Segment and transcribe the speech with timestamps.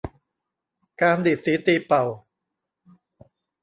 [1.01, 2.03] การดีดสีตีเป่า